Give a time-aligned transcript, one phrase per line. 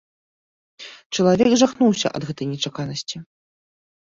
[1.17, 3.17] Чалавек жахнуўся ад гэтай нечаканасці.